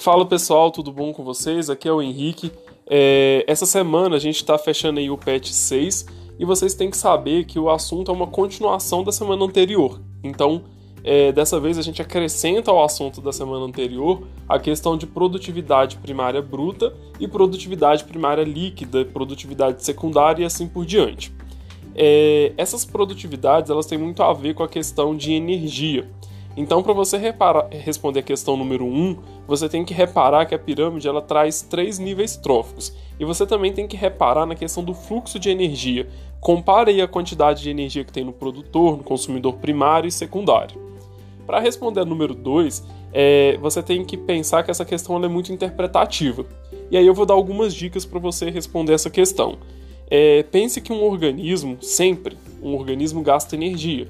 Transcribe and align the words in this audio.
Fala 0.00 0.24
pessoal, 0.24 0.70
tudo 0.70 0.90
bom 0.90 1.12
com 1.12 1.22
vocês? 1.22 1.68
Aqui 1.68 1.86
é 1.86 1.92
o 1.92 2.00
Henrique. 2.00 2.50
É, 2.88 3.44
essa 3.46 3.66
semana 3.66 4.16
a 4.16 4.18
gente 4.18 4.36
está 4.36 4.56
fechando 4.56 4.98
aí 4.98 5.10
o 5.10 5.18
patch 5.18 5.48
6 5.48 6.06
e 6.38 6.44
vocês 6.46 6.72
têm 6.72 6.88
que 6.88 6.96
saber 6.96 7.44
que 7.44 7.58
o 7.58 7.68
assunto 7.68 8.10
é 8.10 8.14
uma 8.14 8.26
continuação 8.26 9.04
da 9.04 9.12
semana 9.12 9.44
anterior. 9.44 10.00
Então, 10.24 10.62
é, 11.04 11.30
dessa 11.32 11.60
vez 11.60 11.76
a 11.76 11.82
gente 11.82 12.00
acrescenta 12.00 12.70
ao 12.70 12.82
assunto 12.82 13.20
da 13.20 13.30
semana 13.30 13.66
anterior 13.66 14.22
a 14.48 14.58
questão 14.58 14.96
de 14.96 15.06
produtividade 15.06 15.98
primária 15.98 16.40
bruta 16.40 16.94
e 17.20 17.28
produtividade 17.28 18.04
primária 18.04 18.42
líquida, 18.42 19.04
produtividade 19.04 19.84
secundária 19.84 20.44
e 20.44 20.46
assim 20.46 20.66
por 20.66 20.86
diante. 20.86 21.30
É, 21.94 22.54
essas 22.56 22.86
produtividades 22.86 23.70
elas 23.70 23.84
têm 23.84 23.98
muito 23.98 24.22
a 24.22 24.32
ver 24.32 24.54
com 24.54 24.62
a 24.62 24.68
questão 24.68 25.14
de 25.14 25.34
energia. 25.34 26.08
Então, 26.56 26.82
para 26.82 26.92
você 26.92 27.16
reparar, 27.16 27.68
responder 27.70 28.20
a 28.20 28.22
questão 28.22 28.56
número 28.56 28.84
1, 28.84 28.88
um, 28.88 29.16
você 29.46 29.68
tem 29.68 29.84
que 29.84 29.94
reparar 29.94 30.46
que 30.46 30.54
a 30.54 30.58
pirâmide 30.58 31.06
ela 31.06 31.22
traz 31.22 31.62
três 31.62 31.98
níveis 31.98 32.36
tróficos. 32.36 32.92
E 33.18 33.24
você 33.24 33.46
também 33.46 33.72
tem 33.72 33.86
que 33.86 33.96
reparar 33.96 34.46
na 34.46 34.54
questão 34.54 34.82
do 34.82 34.94
fluxo 34.94 35.38
de 35.38 35.48
energia. 35.48 36.08
Compare 36.40 36.90
aí 36.90 37.00
a 37.00 37.08
quantidade 37.08 37.62
de 37.62 37.70
energia 37.70 38.04
que 38.04 38.12
tem 38.12 38.24
no 38.24 38.32
produtor, 38.32 38.96
no 38.96 39.04
consumidor 39.04 39.54
primário 39.54 40.08
e 40.08 40.12
secundário. 40.12 40.80
Para 41.46 41.60
responder 41.60 42.00
a 42.00 42.04
número 42.04 42.34
2, 42.34 42.84
é, 43.12 43.56
você 43.60 43.82
tem 43.82 44.04
que 44.04 44.16
pensar 44.16 44.62
que 44.62 44.70
essa 44.70 44.84
questão 44.84 45.22
é 45.22 45.28
muito 45.28 45.52
interpretativa. 45.52 46.44
E 46.90 46.96
aí 46.96 47.06
eu 47.06 47.14
vou 47.14 47.26
dar 47.26 47.34
algumas 47.34 47.74
dicas 47.74 48.04
para 48.04 48.18
você 48.18 48.50
responder 48.50 48.92
essa 48.92 49.10
questão. 49.10 49.58
É, 50.08 50.42
pense 50.44 50.80
que 50.80 50.92
um 50.92 51.04
organismo, 51.04 51.78
sempre, 51.80 52.36
um 52.62 52.74
organismo 52.74 53.22
gasta 53.22 53.54
energia. 53.54 54.08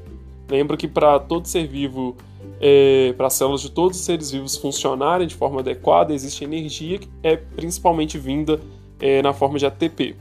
Lembra 0.50 0.76
que 0.76 0.88
para 0.88 1.18
todo 1.20 1.46
ser 1.46 1.66
vivo 1.66 2.16
é, 2.60 3.14
para 3.16 3.28
as 3.28 3.34
células 3.34 3.62
de 3.62 3.70
todos 3.70 3.98
os 3.98 4.04
seres 4.04 4.32
vivos 4.32 4.56
funcionarem 4.56 5.26
de 5.26 5.34
forma 5.34 5.60
adequada, 5.60 6.12
existe 6.12 6.44
energia 6.44 6.98
que 6.98 7.08
é 7.22 7.36
principalmente 7.36 8.18
vinda 8.18 8.60
é, 8.98 9.22
na 9.22 9.32
forma 9.32 9.58
de 9.58 9.64
ATP. 9.64 10.16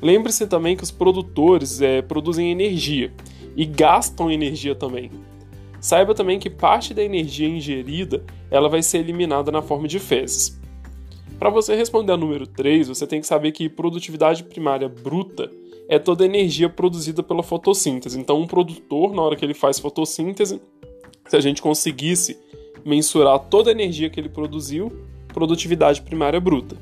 Lembre-se 0.00 0.46
também 0.46 0.76
que 0.76 0.84
os 0.84 0.92
produtores 0.92 1.82
é, 1.82 2.00
produzem 2.00 2.52
energia 2.52 3.12
e 3.56 3.64
gastam 3.64 4.30
energia 4.30 4.74
também. 4.74 5.10
Saiba 5.80 6.14
também 6.14 6.38
que 6.38 6.48
parte 6.48 6.94
da 6.94 7.02
energia 7.02 7.48
ingerida 7.48 8.24
ela 8.50 8.68
vai 8.68 8.82
ser 8.82 8.98
eliminada 8.98 9.50
na 9.50 9.60
forma 9.60 9.88
de 9.88 9.98
fezes. 9.98 10.58
Para 11.38 11.50
você 11.50 11.74
responder 11.76 12.12
a 12.12 12.16
número 12.16 12.46
3, 12.46 12.88
você 12.88 13.06
tem 13.06 13.20
que 13.20 13.26
saber 13.26 13.52
que 13.52 13.68
produtividade 13.68 14.42
primária 14.44 14.88
bruta 14.88 15.50
é 15.88 15.98
toda 15.98 16.22
a 16.22 16.26
energia 16.26 16.68
produzida 16.68 17.22
pela 17.22 17.42
fotossíntese. 17.42 18.20
Então, 18.20 18.40
um 18.40 18.46
produtor, 18.46 19.14
na 19.14 19.22
hora 19.22 19.34
que 19.34 19.44
ele 19.44 19.54
faz 19.54 19.78
fotossíntese, 19.78 20.60
se 21.26 21.36
a 21.36 21.40
gente 21.40 21.62
conseguisse 21.62 22.38
mensurar 22.84 23.38
toda 23.38 23.70
a 23.70 23.72
energia 23.72 24.10
que 24.10 24.20
ele 24.20 24.28
produziu, 24.28 24.92
produtividade 25.28 26.02
primária 26.02 26.38
bruta. 26.38 26.76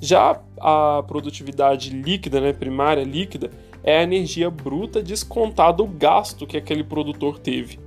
Já 0.00 0.40
a 0.60 1.02
produtividade 1.06 1.90
líquida, 1.90 2.40
né, 2.40 2.52
primária 2.52 3.02
líquida, 3.02 3.50
é 3.82 3.98
a 3.98 4.02
energia 4.02 4.50
bruta 4.50 5.02
descontada 5.02 5.82
o 5.82 5.86
gasto 5.86 6.46
que 6.46 6.56
aquele 6.56 6.84
produtor 6.84 7.38
teve. 7.38 7.78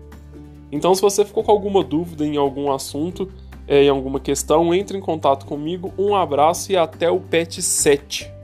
Então, 0.72 0.94
se 0.96 1.02
você 1.02 1.24
ficou 1.24 1.44
com 1.44 1.52
alguma 1.52 1.84
dúvida 1.84 2.26
em 2.26 2.38
algum 2.38 2.72
assunto, 2.72 3.32
é, 3.68 3.84
em 3.84 3.90
alguma 3.90 4.20
questão, 4.20 4.74
entre 4.74 4.98
em 4.98 5.02
contato 5.02 5.46
comigo. 5.46 5.94
Um 5.96 6.16
abraço 6.16 6.72
e 6.72 6.78
até 6.78 7.10
o 7.10 7.20
PET 7.20 7.62
7. 7.62 8.39